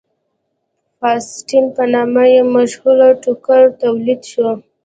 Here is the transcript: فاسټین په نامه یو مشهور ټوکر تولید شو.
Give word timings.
فاسټین 0.99 1.65
په 1.75 1.83
نامه 1.93 2.23
یو 2.35 2.45
مشهور 2.55 2.99
ټوکر 3.23 3.61
تولید 3.81 4.21
شو. 4.31 4.47